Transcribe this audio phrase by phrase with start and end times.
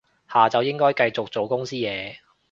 [0.27, 2.15] 下晝應該繼續做公司嘢